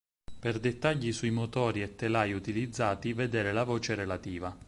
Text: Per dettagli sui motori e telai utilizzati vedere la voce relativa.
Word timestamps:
Per 0.39 0.57
dettagli 0.59 1.13
sui 1.13 1.29
motori 1.29 1.83
e 1.83 1.93
telai 1.95 2.33
utilizzati 2.33 3.13
vedere 3.13 3.51
la 3.51 3.63
voce 3.65 3.93
relativa. 3.93 4.57